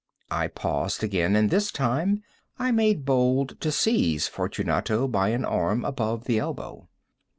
I 0.31 0.47
paused 0.47 1.03
again, 1.03 1.35
and 1.35 1.51
this 1.51 1.71
time 1.71 2.23
I 2.57 2.71
made 2.71 3.05
bold 3.05 3.59
to 3.61 3.71
seize 3.71 4.27
Fortunato 4.27 5.07
by 5.07 5.29
an 5.29 5.45
arm 5.45 5.85
above 5.85 6.23
the 6.23 6.39
elbow. 6.39 6.87